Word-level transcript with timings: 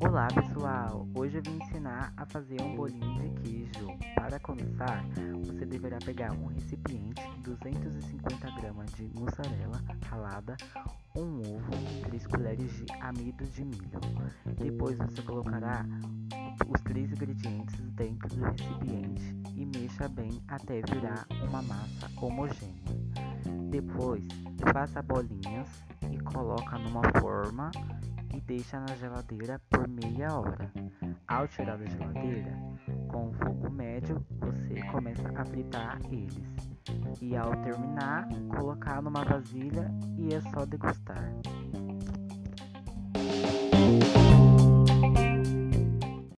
Olá 0.00 0.28
pessoal, 0.28 1.08
hoje 1.12 1.38
eu 1.38 1.42
vim 1.42 1.58
ensinar 1.60 2.12
a 2.16 2.24
fazer 2.24 2.60
um 2.62 2.76
bolinho 2.76 3.20
de 3.20 3.40
queijo. 3.40 3.88
Para 4.14 4.38
começar, 4.38 5.04
você 5.44 5.66
deverá 5.66 5.98
pegar 5.98 6.32
um 6.32 6.46
recipiente, 6.46 7.20
250 7.42 8.50
gramas 8.60 8.92
de 8.92 9.10
mussarela 9.18 9.82
ralada, 10.06 10.56
um 11.16 11.40
ovo, 11.40 12.02
3 12.04 12.26
colheres 12.28 12.84
de 12.84 12.92
amido 13.00 13.44
de 13.44 13.64
milho. 13.64 14.00
Depois 14.56 14.96
você 14.98 15.20
colocará 15.22 15.84
os 16.68 16.80
três 16.82 17.10
ingredientes 17.10 17.80
dentro 17.90 18.28
do 18.36 18.44
recipiente 18.44 19.36
e 19.56 19.66
mexa 19.66 20.08
bem 20.08 20.40
até 20.46 20.80
virar 20.80 21.26
uma 21.48 21.60
massa 21.62 22.08
homogênea. 22.16 23.08
Depois, 23.68 24.24
faça 24.72 25.02
bolinhas 25.02 25.68
e 26.10 26.18
coloca 26.20 26.78
numa 26.78 27.02
forma 27.20 27.70
e 28.38 28.40
deixa 28.40 28.78
na 28.78 28.94
geladeira 28.94 29.60
por 29.68 29.88
meia 29.88 30.32
hora. 30.32 30.70
Ao 31.26 31.48
tirar 31.48 31.76
da 31.76 31.86
geladeira, 31.86 32.56
com 33.08 33.32
fogo 33.32 33.68
médio, 33.68 34.24
você 34.38 34.80
começa 34.92 35.28
a 35.34 35.44
fritar 35.44 35.98
eles. 36.12 36.70
E 37.20 37.36
ao 37.36 37.50
terminar, 37.62 38.28
colocar 38.48 39.02
numa 39.02 39.24
vasilha 39.24 39.90
e 40.16 40.32
é 40.32 40.40
só 40.40 40.64
degustar. 40.64 41.32